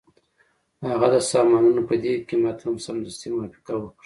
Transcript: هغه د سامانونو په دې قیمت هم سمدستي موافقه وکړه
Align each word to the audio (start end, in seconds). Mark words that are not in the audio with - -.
هغه 0.91 1.07
د 1.13 1.15
سامانونو 1.31 1.81
په 1.89 1.95
دې 2.03 2.13
قیمت 2.29 2.57
هم 2.63 2.75
سمدستي 2.85 3.27
موافقه 3.35 3.73
وکړه 3.77 3.99